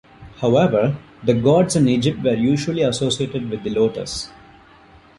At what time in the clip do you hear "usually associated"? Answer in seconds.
2.33-3.51